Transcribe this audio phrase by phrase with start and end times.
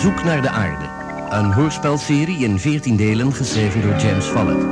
[0.00, 0.84] Zoek naar de aarde.
[1.36, 4.64] Een hoorspelserie in 14 delen geschreven door James Follett.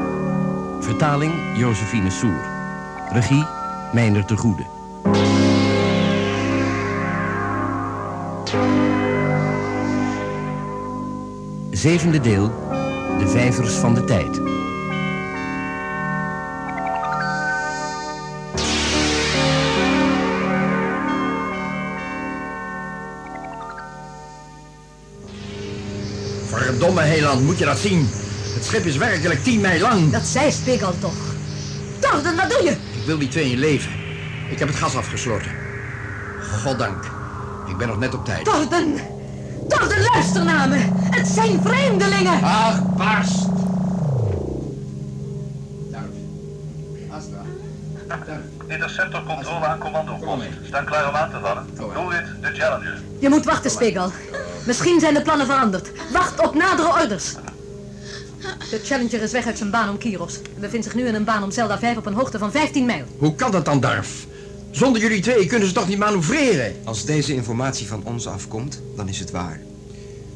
[0.81, 2.45] Vertaling Josephine Soer.
[3.13, 3.45] Regie
[3.93, 4.67] Meijner de Goede.
[11.71, 12.47] Zevende deel.
[13.19, 14.58] De vijvers van de tijd.
[26.79, 28.09] Verdomme heiland, moet je dat zien?
[28.55, 30.13] Het schip is werkelijk tien mijl lang.
[30.13, 31.35] Dat zei Spigel toch.
[32.01, 32.71] Torden, wat doe je?
[32.71, 33.91] Ik wil die twee in leven.
[34.51, 35.51] Ik heb het gas afgesloten.
[36.63, 37.05] Goddank.
[37.67, 38.45] Ik ben nog net op tijd.
[38.45, 39.01] Torden!
[39.69, 40.77] Torden, luister naar me.
[41.11, 42.43] Het zijn vreemdelingen.
[42.43, 43.47] Ach, barst.
[45.91, 46.05] Duif.
[47.11, 47.43] Astra.
[48.07, 48.41] Duif.
[48.67, 50.43] Interceptor controle aan commandopost.
[50.67, 51.67] Staan klaar om aan te vallen.
[51.95, 52.99] Doelwit, de Challenger.
[53.19, 54.13] Je moet wachten, Spigel.
[54.69, 55.91] Misschien zijn de plannen veranderd.
[56.13, 57.35] Wacht op nadere orders.
[58.71, 60.35] De Challenger is weg uit zijn baan om Kiros.
[60.55, 62.87] En bevindt zich nu in een baan om Zelda 5 op een hoogte van 15
[62.87, 63.05] mijl.
[63.19, 64.27] Hoe kan dat dan, Darf?
[64.71, 66.75] Zonder jullie twee kunnen ze toch niet manoeuvreren?
[66.85, 69.61] Als deze informatie van ons afkomt, dan is het waar.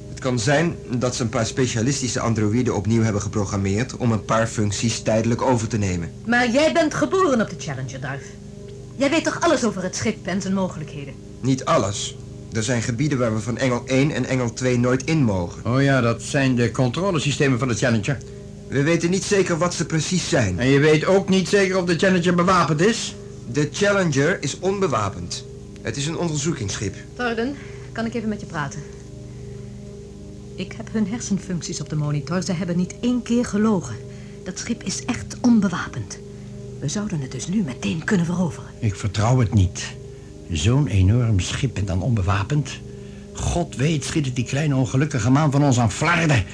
[0.09, 4.47] Het kan zijn dat ze een paar specialistische androïden opnieuw hebben geprogrammeerd om een paar
[4.47, 6.13] functies tijdelijk over te nemen.
[6.27, 8.25] Maar jij bent geboren op de Challenger, Darf.
[8.97, 11.15] Jij weet toch alles over het schip en zijn mogelijkheden?
[11.41, 12.17] Niet alles.
[12.53, 15.67] Er zijn gebieden waar we van Engel 1 en Engel 2 nooit in mogen.
[15.67, 18.19] Oh ja, dat zijn de controlesystemen van de Challenger.
[18.69, 20.59] We weten niet zeker wat ze precies zijn.
[20.59, 23.15] En je weet ook niet zeker of de Challenger bewapend is?
[23.53, 25.45] De Challenger is onbewapend.
[25.83, 26.95] Het is een onderzoekingsschip.
[27.17, 27.55] Torden,
[27.93, 28.81] kan ik even met je praten?
[30.55, 32.43] Ik heb hun hersenfuncties op de monitor.
[32.43, 33.97] Ze hebben niet één keer gelogen.
[34.45, 36.19] Dat schip is echt onbewapend.
[36.81, 38.71] We zouden het dus nu meteen kunnen veroveren.
[38.79, 40.01] Ik vertrouw het niet.
[40.51, 42.71] Zo'n enorm schip en dan onbewapend.
[43.33, 46.45] God weet schiet het die kleine ongelukkige maan van ons aan flarden.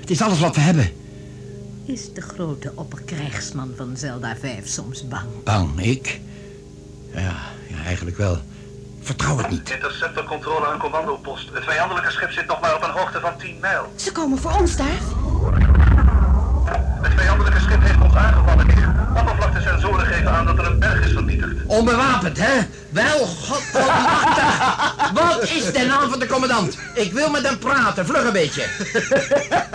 [0.00, 0.90] Het is alles wat we hebben.
[1.84, 5.26] Is de grote opperkrijgsman van Zelda 5 soms bang?
[5.44, 6.20] Bang, ik?
[7.14, 7.36] Ja,
[7.68, 8.38] ja eigenlijk wel.
[9.00, 9.70] Vertrouw het niet.
[9.70, 11.48] Interceptor controle aan commandopost.
[11.52, 13.92] Het vijandelijke schip zit nog maar op een hoogte van 10 mijl.
[13.96, 15.00] Ze komen voor ons daar.
[17.02, 18.66] Het vijandelijke schip heeft ons aangevallen.
[19.16, 21.66] Oppervlaktesensoren geven aan dat er een berg is vernietigd.
[21.66, 22.58] Onbewapend, hè?
[22.96, 25.12] Wel, godvermachtig.
[25.12, 26.76] Wat is de naam van de commandant?
[26.94, 28.64] Ik wil met hem praten, vlug een beetje.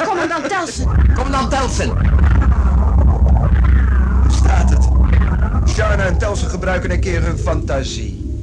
[0.07, 1.13] Commandant Telsen.
[1.15, 1.97] Commandant Telsen.
[4.29, 4.87] Staat het?
[5.69, 8.39] Sharna en Telsen gebruiken een keer hun fantasie.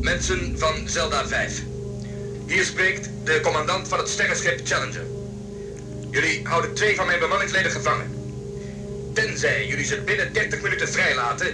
[0.00, 1.62] Mensen van Zelda 5.
[2.46, 5.04] Hier spreekt de commandant van het sterrenschip Challenger.
[6.10, 8.10] Jullie houden twee van mijn bemanningsleden gevangen.
[9.14, 11.46] Tenzij jullie ze binnen 30 minuten vrijlaten,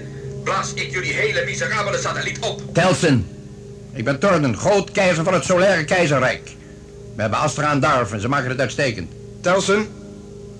[0.48, 2.74] blaas ik jullie hele miserabele satelliet op.
[2.74, 3.26] Telsen.
[3.92, 6.50] Ik ben Tornen, groot keizer van het Solaire Keizerrijk.
[7.14, 9.12] We hebben Astra en Darf en ze maken het uitstekend.
[9.40, 9.88] Telsen,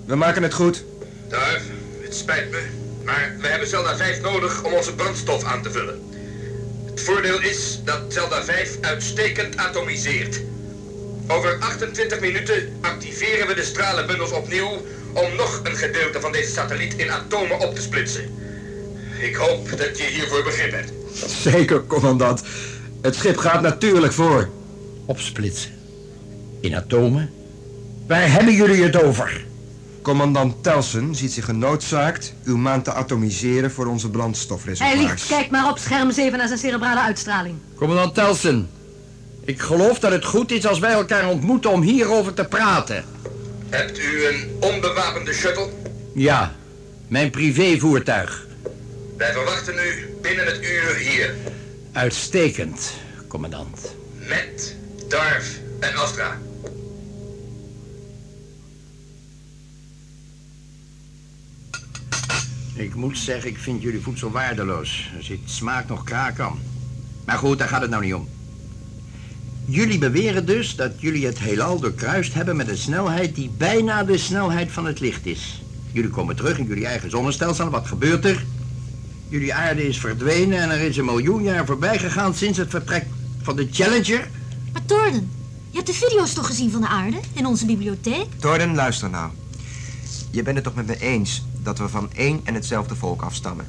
[0.05, 0.83] we maken het goed.
[1.29, 1.61] Daar,
[2.01, 2.61] het spijt me,
[3.05, 6.01] maar we hebben Zelda 5 nodig om onze brandstof aan te vullen.
[6.85, 10.41] Het voordeel is dat Zelda 5 uitstekend atomiseert.
[11.27, 14.81] Over 28 minuten activeren we de stralenbundels opnieuw
[15.13, 18.39] om nog een gedeelte van deze satelliet in atomen op te splitsen.
[19.19, 20.91] Ik hoop dat je hiervoor begrip hebt.
[21.31, 22.43] Zeker, commandant.
[23.01, 24.49] Het schip gaat natuurlijk voor.
[25.05, 25.71] Opsplitsen.
[26.61, 27.29] In atomen.
[28.07, 29.45] Waar hebben jullie het over?
[30.01, 35.01] Commandant Telsen ziet zich genoodzaakt uw maan te atomiseren voor onze Hij brandstofreservoirs.
[35.01, 37.55] liegt, kijk maar op scherm 7 naar zijn cerebrale uitstraling.
[37.75, 38.69] Commandant Telsen.
[39.45, 43.03] Ik geloof dat het goed is als wij elkaar ontmoeten om hierover te praten.
[43.69, 45.69] Hebt u een onbewapende shuttle?
[46.13, 46.55] Ja,
[47.07, 48.47] mijn privévoertuig.
[49.19, 51.35] Wij verwachten u binnen het uur hier.
[51.91, 52.93] Uitstekend,
[53.27, 53.95] commandant.
[54.27, 54.75] Met
[55.07, 56.37] Darf en Astra.
[62.73, 65.11] Ik moet zeggen, ik vind jullie voedsel waardeloos.
[65.17, 66.59] Er zit smaak nog kraak aan.
[67.25, 68.29] Maar goed, daar gaat het nou niet om.
[69.65, 74.17] Jullie beweren dus dat jullie het heelal doorkruist hebben met een snelheid die bijna de
[74.17, 75.61] snelheid van het licht is.
[75.91, 77.69] Jullie komen terug in jullie eigen zonnestelsel.
[77.69, 78.43] Wat gebeurt er?
[79.29, 83.05] Jullie aarde is verdwenen en er is een miljoen jaar voorbij gegaan sinds het vertrek
[83.41, 84.29] van de Challenger.
[84.73, 85.31] Maar Torden,
[85.69, 88.25] je hebt de video's toch gezien van de aarde in onze bibliotheek?
[88.39, 89.31] Torden, luister nou.
[90.31, 93.67] Je bent het toch met me eens dat we van één en hetzelfde volk afstammen?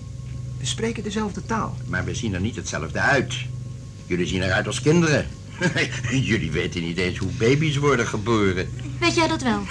[0.59, 1.77] We spreken dezelfde taal.
[1.87, 3.35] Maar we zien er niet hetzelfde uit.
[4.07, 5.27] Jullie zien eruit als kinderen.
[6.11, 8.71] jullie weten niet eens hoe baby's worden geboren.
[9.01, 9.63] Weet jij dat wel?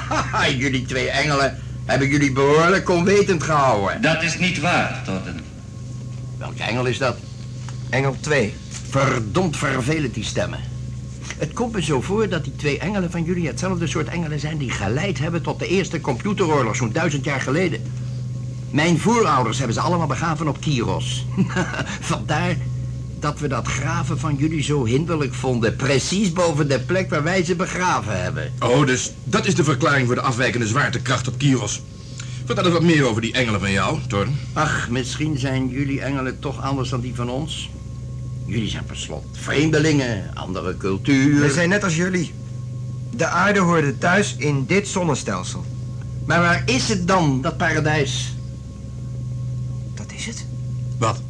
[0.64, 1.58] jullie twee engelen
[1.90, 4.02] hebben jullie behoorlijk onwetend gehouden.
[4.02, 5.29] Dat is niet waar, Torden.
[6.40, 7.16] Welke engel is dat?
[7.88, 8.54] Engel 2.
[8.88, 10.58] Verdomd vervelend die stemmen.
[11.36, 14.58] Het komt me zo voor dat die twee engelen van jullie hetzelfde soort engelen zijn
[14.58, 17.82] die geleid hebben tot de eerste computeroorlog zo'n duizend jaar geleden.
[18.70, 21.26] Mijn voorouders hebben ze allemaal begraven op Kiros.
[22.00, 22.56] Vandaar
[23.18, 25.76] dat we dat graven van jullie zo hinderlijk vonden.
[25.76, 28.52] Precies boven de plek waar wij ze begraven hebben.
[28.60, 31.82] Oh, dus dat is de verklaring voor de afwijkende zwaartekracht op Kiros.
[32.50, 34.38] Vertel eens wat meer over die engelen van jou, Thorn.
[34.52, 37.70] Ach, misschien zijn jullie engelen toch anders dan die van ons.
[38.46, 41.40] Jullie zijn per slot vreemdelingen, andere cultuur.
[41.40, 42.32] We zijn net als jullie.
[43.10, 45.64] De aarde hoorde thuis in dit zonnestelsel.
[46.26, 48.34] Maar waar is het dan, dat paradijs?
[49.94, 50.46] Dat is het.
[50.98, 51.22] Wat?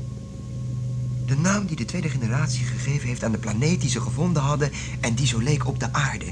[1.26, 4.70] De naam die de tweede generatie gegeven heeft aan de planeet die ze gevonden hadden
[5.00, 6.26] en die zo leek op de aarde.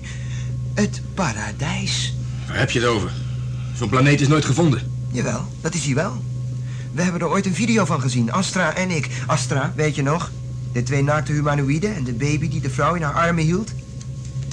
[0.75, 2.15] Het paradijs.
[2.47, 3.28] Waar heb je het over?
[3.79, 4.93] Zo'n planeet is nooit gevonden.
[5.11, 6.23] Jawel, dat is hij wel.
[6.93, 9.09] We hebben er ooit een video van gezien, Astra en ik.
[9.27, 10.31] Astra, weet je nog?
[10.73, 13.71] De twee naakte humanoïden en de baby die de vrouw in haar armen hield.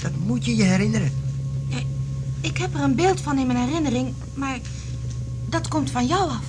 [0.02, 1.12] Dat moet je je herinneren.
[2.40, 4.58] Ik heb er een beeld van in mijn herinnering, maar
[5.48, 6.44] dat komt van jou af.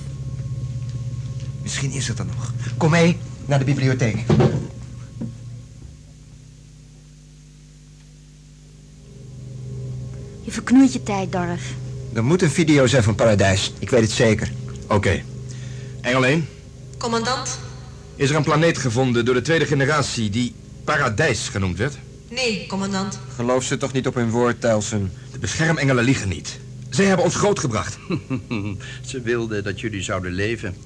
[1.62, 2.52] Misschien is het er nog.
[2.76, 3.16] Kom mee
[3.46, 4.24] naar de bibliotheek.
[10.42, 11.74] Je verknoeit je tijd, Dorf.
[12.18, 13.72] Er moet een video zijn van Paradijs.
[13.78, 14.52] Ik weet het zeker.
[14.88, 15.22] Oké.
[16.00, 16.48] Engel 1,
[16.98, 17.58] Commandant?
[18.16, 20.54] is er een planeet gevonden door de tweede generatie die
[20.84, 21.98] Paradijs genoemd werd?
[22.28, 23.18] Nee, commandant.
[23.34, 25.12] Geloof ze toch niet op hun woord, Telsen.
[25.32, 26.58] De beschermengelen liegen niet.
[26.90, 27.98] Zij hebben ons grootgebracht.
[29.10, 30.76] Ze wilden dat jullie zouden leven.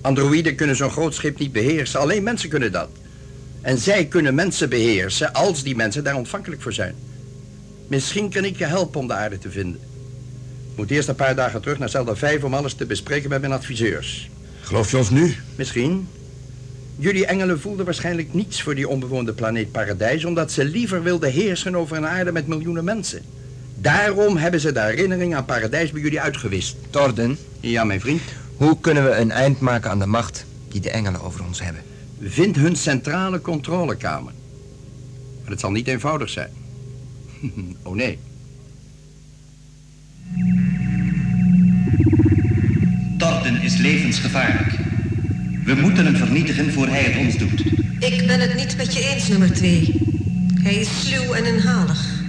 [0.00, 2.88] Androïden kunnen zo'n groot schip niet beheersen, alleen mensen kunnen dat.
[3.60, 6.94] En zij kunnen mensen beheersen als die mensen daar ontvankelijk voor zijn.
[7.86, 9.80] Misschien kan ik je helpen om de aarde te vinden.
[10.76, 13.40] Ik moet eerst een paar dagen terug naar Zelda 5 om alles te bespreken met
[13.40, 14.30] mijn adviseurs.
[14.60, 15.34] Geloof je ons nu?
[15.54, 16.08] Misschien.
[16.96, 20.24] Jullie engelen voelden waarschijnlijk niets voor die onbewoonde planeet Paradijs...
[20.24, 23.22] omdat ze liever wilden heersen over een aarde met miljoenen mensen.
[23.74, 26.76] Daarom hebben ze de herinnering aan Paradijs bij jullie uitgewist.
[26.90, 28.22] Torden, Ja, mijn vriend.
[28.56, 31.82] hoe kunnen we een eind maken aan de macht die de engelen over ons hebben?
[32.22, 34.32] Vind hun centrale controlekamer.
[35.42, 36.50] Maar het zal niet eenvoudig zijn.
[37.82, 38.18] oh nee.
[43.16, 44.78] Torden is levensgevaarlijk.
[45.64, 47.64] We moeten hem vernietigen voor hij het ons doet.
[47.98, 49.94] Ik ben het niet met je eens, nummer twee.
[50.62, 52.24] Hij is sluw en inhalig.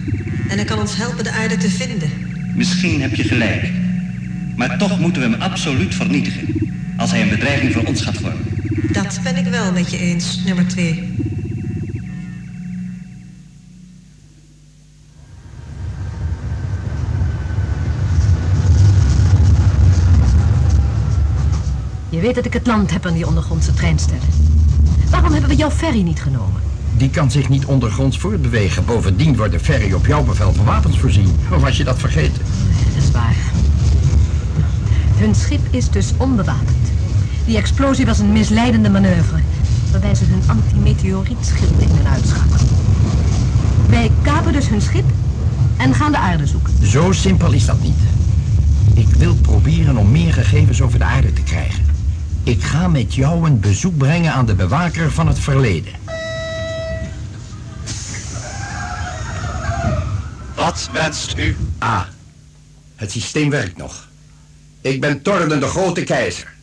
[0.50, 2.10] En hij kan ons helpen de aarde te vinden.
[2.56, 3.72] Misschien heb je gelijk.
[4.56, 6.46] Maar toch moeten we hem absoluut vernietigen.
[6.98, 8.46] Als hij een bedreiging voor ons gaat vormen.
[8.92, 11.04] Dat ben ik wel met je eens, nummer twee.
[22.18, 24.28] Je weet dat ik het land heb aan die ondergrondse treinstellen.
[25.10, 26.62] Waarom hebben we jouw ferry niet genomen?
[26.98, 28.86] Die kan zich niet ondergronds voortbewegen.
[28.86, 31.36] Bovendien wordt de ferry op jouw bevel van wapens voorzien.
[31.52, 32.42] Of was je dat vergeten?
[32.94, 33.36] Dat is waar.
[35.16, 36.92] Hun schip is dus onbewapend.
[37.46, 39.40] Die explosie was een misleidende manoeuvre.
[39.92, 42.68] Waarbij ze hun antimeteorietschild in en uitschakelen.
[43.90, 45.06] Wij kapen dus hun schip
[45.78, 46.88] en gaan de aarde zoeken.
[46.88, 48.00] Zo simpel is dat niet.
[48.94, 51.87] Ik wil proberen om meer gegevens over de aarde te krijgen.
[52.48, 55.94] Ik ga met jou een bezoek brengen aan de bewaker van het verleden.
[60.56, 61.56] Wat wenst u?
[61.78, 62.02] Ah,
[62.96, 64.08] het systeem werkt nog.
[64.82, 66.54] Ik ben Torden de Grote Keizer.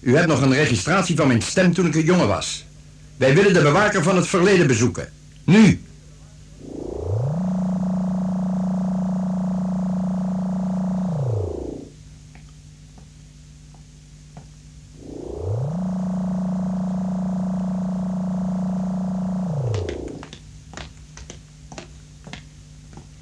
[0.00, 2.64] U hebt nog een registratie van mijn stem toen ik een jongen was.
[3.16, 5.08] Wij willen de bewaker van het verleden bezoeken.
[5.44, 5.80] Nu.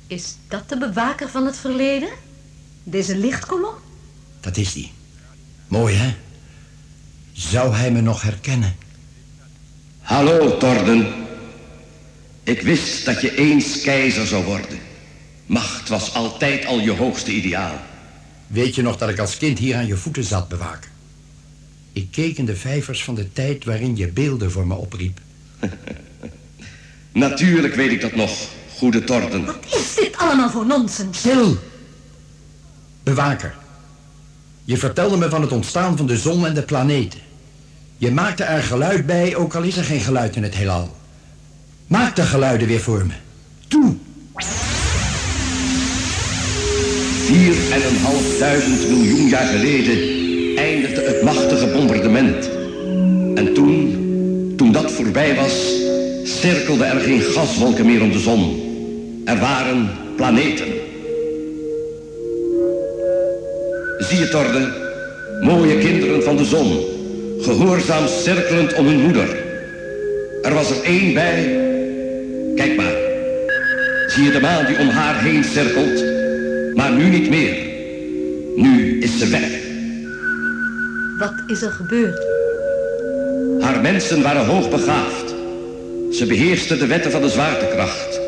[0.06, 2.08] Is dat de bewaker van het verleden?
[2.82, 3.74] Deze lichtkolom?
[4.40, 4.92] Dat is die.
[5.68, 6.14] Mooi, hè?
[7.32, 8.76] Zou hij me nog herkennen?
[10.00, 11.14] Hallo, Torden.
[12.42, 14.78] Ik wist dat je eens keizer zou worden.
[15.46, 17.80] Macht was altijd al je hoogste ideaal.
[18.46, 20.90] Weet je nog dat ik als kind hier aan je voeten zat, bewaker?
[21.92, 25.20] Ik keek in de vijvers van de tijd waarin je beelden voor me opriep.
[27.12, 29.44] Natuurlijk weet ik dat nog, goede Torden.
[29.44, 31.18] Wat is dit allemaal voor nonsens?
[31.18, 31.56] Stil!
[33.02, 33.54] Bewaker.
[34.64, 37.20] Je vertelde me van het ontstaan van de zon en de planeten.
[37.96, 40.96] Je maakte er geluid bij, ook al is er geen geluid in het heelal.
[41.86, 43.12] Maak de geluiden weer voor me.
[43.68, 43.94] Toe!
[47.26, 50.16] Vier en een half duizend miljoen jaar geleden
[50.56, 52.50] eindigde het machtige bombardement.
[53.34, 55.84] En toen, toen dat voorbij was,
[56.24, 58.65] cirkelden er geen gaswolken meer om de zon.
[59.26, 60.66] Er waren planeten.
[63.98, 64.72] Zie je, Torde,
[65.40, 66.80] mooie kinderen van de zon,
[67.40, 69.36] gehoorzaam cirkelend om hun moeder.
[70.42, 71.60] Er was er één bij.
[72.54, 72.94] Kijk maar.
[74.06, 76.04] Zie je de maan die om haar heen cirkelt,
[76.74, 77.56] maar nu niet meer.
[78.56, 79.50] Nu is ze weg.
[81.18, 82.26] Wat is er gebeurd?
[83.60, 85.34] Haar mensen waren hoogbegaafd.
[86.10, 88.25] Ze beheersten de wetten van de zwaartekracht.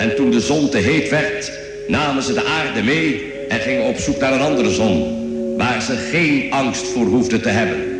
[0.00, 1.52] En toen de zon te heet werd,
[1.88, 5.96] namen ze de aarde mee en gingen op zoek naar een andere zon, waar ze
[5.96, 7.98] geen angst voor hoefden te hebben.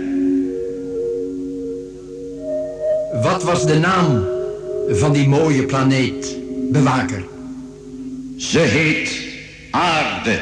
[3.22, 4.26] Wat was de naam
[4.88, 6.36] van die mooie planeet,
[6.70, 7.24] bewaker?
[8.36, 9.20] Ze heet
[9.70, 10.38] aarde.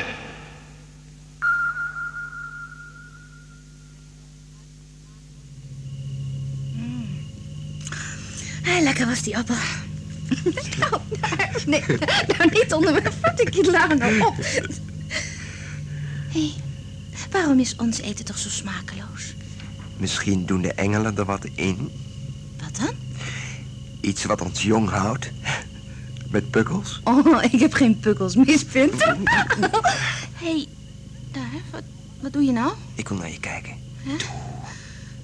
[8.62, 9.55] Hé, lekker was die appel.
[10.79, 11.83] Nou, nou, nee,
[12.37, 14.35] nou niet onder mijn voet, ik laat nou op.
[16.29, 16.53] Hé, hey,
[17.31, 19.35] waarom is ons eten toch zo smakeloos?
[19.97, 21.91] Misschien doen de engelen er wat in.
[22.63, 22.95] Wat dan?
[24.01, 25.31] Iets wat ons jong houdt.
[26.31, 27.01] Met pukkels.
[27.05, 29.05] Oh, ik heb geen pukkels, mispunt.
[29.05, 29.17] Hé,
[30.35, 30.67] hey,
[31.33, 31.83] daar, wat,
[32.21, 32.73] wat doe je nou?
[32.95, 33.73] Ik wil naar je kijken.
[34.03, 34.13] Huh?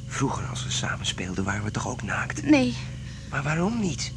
[0.06, 2.42] Vroeger als we samen speelden waren we toch ook naakt?
[2.42, 2.74] Nee.
[3.30, 4.12] Maar waarom niet?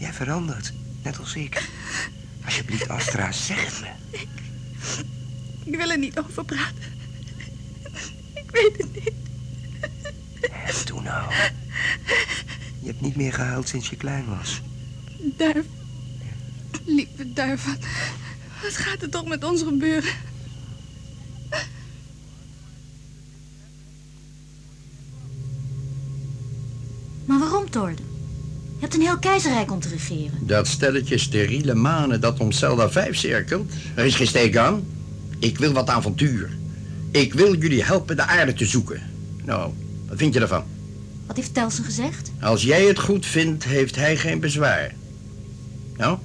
[0.00, 1.68] Jij verandert, net als ik.
[2.44, 4.18] Alsjeblieft, Astra, zeg het me.
[4.18, 4.28] Ik,
[5.64, 6.92] ik wil er niet over praten.
[8.34, 9.12] Ik weet het niet.
[10.40, 11.32] En doe nou.
[12.80, 14.60] Je hebt niet meer gehuild sinds je klein was.
[15.18, 15.66] Duif.
[16.84, 17.78] Lieve duif, wat,
[18.62, 20.12] wat gaat er toch met ons gebeuren?
[27.24, 28.09] Maar waarom, Torden?
[28.80, 30.46] Je hebt een heel keizerrijk om te regeren.
[30.46, 33.72] Dat stelletje steriele manen dat om Zelda 5 cirkelt.
[33.94, 34.84] Er is geen steek aan.
[35.38, 36.50] Ik wil wat avontuur.
[37.10, 39.02] Ik wil jullie helpen de aarde te zoeken.
[39.44, 39.72] Nou,
[40.08, 40.64] wat vind je ervan?
[41.26, 42.30] Wat heeft Telsen gezegd?
[42.40, 44.94] Als jij het goed vindt, heeft hij geen bezwaar.
[45.96, 46.18] Nou?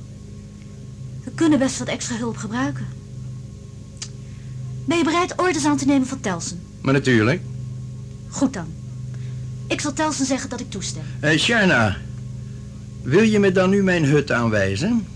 [1.23, 2.85] We kunnen best wat extra hulp gebruiken.
[4.85, 6.61] Ben je bereid orders aan te nemen van Telsen?
[6.81, 7.41] Maar natuurlijk.
[8.29, 8.67] Goed dan.
[9.67, 11.03] Ik zal Telsen zeggen dat ik toestem.
[11.19, 11.97] Hé, Sharna.
[13.05, 15.07] Wil je me dan nu mijn hut aanwijzen?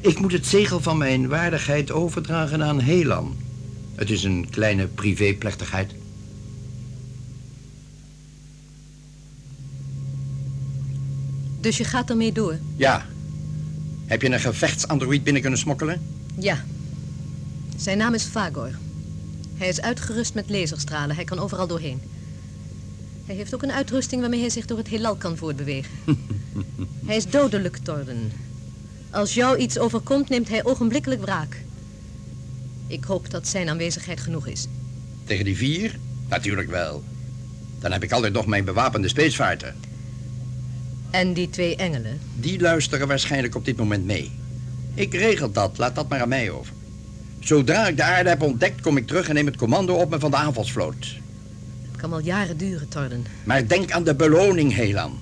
[0.00, 3.36] Ik moet het zegel van mijn waardigheid overdragen aan Helan.
[3.94, 5.94] Het is een kleine privéplechtigheid.
[11.60, 12.58] Dus je gaat ermee door?
[12.76, 13.06] Ja.
[14.06, 16.00] Heb je een gevechtsandroid binnen kunnen smokkelen?
[16.38, 16.64] Ja.
[17.76, 18.70] Zijn naam is Fagor.
[19.54, 21.16] Hij is uitgerust met laserstralen.
[21.16, 22.00] Hij kan overal doorheen.
[23.26, 25.90] Hij heeft ook een uitrusting waarmee hij zich door het heelal kan voortbewegen.
[27.06, 28.32] hij is dodelijk, Torden.
[29.10, 31.62] Als jou iets overkomt, neemt hij ogenblikkelijk wraak.
[32.86, 34.66] Ik hoop dat zijn aanwezigheid genoeg is.
[35.24, 35.98] Tegen die vier?
[36.28, 37.02] Natuurlijk wel.
[37.80, 39.74] Dan heb ik altijd nog mijn bewapende speesvaarten.
[41.10, 42.20] En die twee engelen?
[42.36, 44.30] Die luisteren waarschijnlijk op dit moment mee.
[44.94, 46.72] Ik regel dat, laat dat maar aan mij over.
[47.40, 50.18] Zodra ik de aarde heb ontdekt, kom ik terug en neem het commando op me
[50.18, 51.16] van de aanvalsvloot.
[51.90, 53.26] Het kan wel jaren duren, Torden.
[53.44, 55.18] Maar denk aan de beloning, Helan.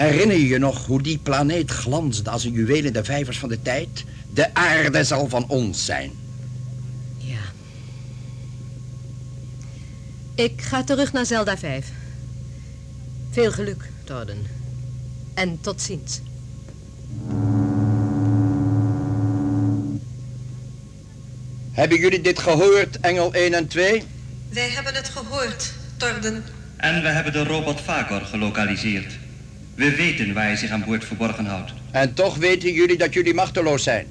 [0.00, 3.48] Herinner je je nog hoe die planeet glansde als een juweel in de vijvers van
[3.48, 4.04] de tijd?
[4.32, 6.12] De aarde zal van ons zijn.
[7.16, 7.38] Ja.
[10.34, 11.86] Ik ga terug naar Zelda 5.
[13.30, 14.46] Veel geluk, Torden.
[15.34, 16.20] En tot ziens.
[21.72, 24.02] Hebben jullie dit gehoord, Engel 1 en 2?
[24.48, 26.44] Wij hebben het gehoord, Torden.
[26.76, 29.18] En we hebben de robot Vagor gelokaliseerd.
[29.80, 31.72] We weten waar hij zich aan boord verborgen houdt.
[31.90, 34.06] En toch weten jullie dat jullie machteloos zijn.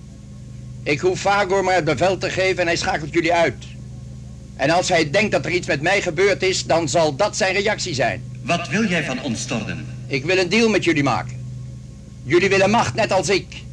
[0.84, 3.66] Ik hoef Vagor maar het bevel te geven en hij schakelt jullie uit.
[4.56, 7.54] En als hij denkt dat er iets met mij gebeurd is, dan zal dat zijn
[7.54, 8.24] reactie zijn.
[8.42, 9.86] Wat wil jij van ons, Torden?
[10.08, 11.62] Ik wil een deal met jullie maken.
[12.24, 13.64] Jullie willen macht, net als ik.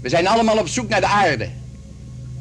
[0.00, 1.48] We zijn allemaal op zoek naar de aarde.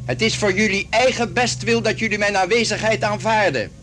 [0.06, 3.81] Het is voor jullie eigen bestwil dat jullie mijn aanwezigheid aanvaarden.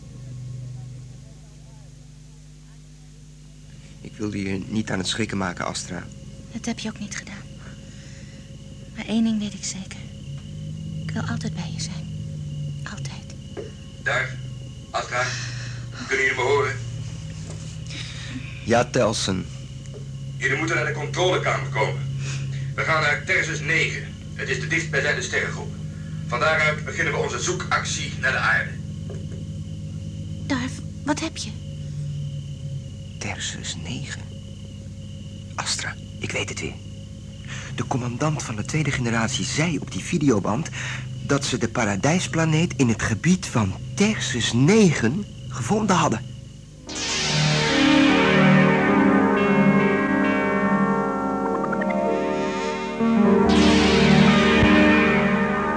[4.19, 6.03] Wilde je niet aan het schrikken maken, Astra.
[6.51, 7.43] Dat heb je ook niet gedaan.
[8.95, 9.99] Maar één ding weet ik zeker.
[11.01, 12.07] Ik wil altijd bij je zijn.
[12.83, 13.35] Altijd.
[14.03, 14.37] Daar,
[14.89, 15.23] Astra.
[16.07, 16.75] Kunnen jullie me horen?
[18.65, 19.45] Ja, Telsen.
[20.37, 22.01] Jullie moeten naar de controlekamer komen.
[22.75, 24.03] We gaan naar Tersus 9.
[24.33, 25.73] Het is de dichtstbijzijnde sterrengroep.
[26.27, 28.71] Van daaruit beginnen we onze zoekactie naar de aarde.
[30.47, 30.71] Darf,
[31.03, 31.58] wat heb je?
[33.19, 34.21] Tersus 9.
[35.55, 36.73] Astra, ik weet het weer.
[37.75, 40.69] De commandant van de tweede generatie zei op die videoband...
[41.25, 46.21] dat ze de paradijsplaneet in het gebied van Tersus 9 gevonden hadden.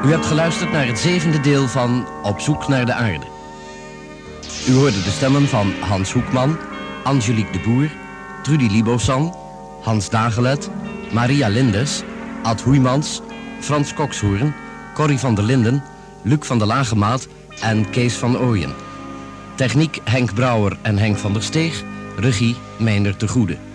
[0.05, 3.27] U hebt geluisterd naar het zevende deel van Op zoek naar de aarde.
[4.69, 6.59] U hoorde de stemmen van Hans Hoekman,
[7.05, 7.91] Angelique de Boer,
[8.43, 9.33] Trudy Libosan,
[9.83, 10.71] Hans Dagelet,
[11.13, 12.03] Maria Lindes,
[12.43, 13.23] Ad Hoeimans,
[13.61, 14.55] Frans Kokshoorn,
[14.95, 15.83] Corrie van der Linden,
[16.23, 17.29] Luc van der Lagemaat
[17.61, 18.75] en Kees van Ooyen.
[19.55, 21.85] Techniek Henk Brouwer en Henk van der Steeg,
[22.17, 23.72] regie Meijner de Goede.